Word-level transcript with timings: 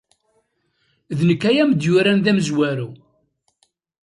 D 1.17 1.19
nekk 1.29 1.41
ay 1.49 1.57
am-d-yuran 1.63 2.19
d 2.21 2.25
amezwaru. 2.31 2.89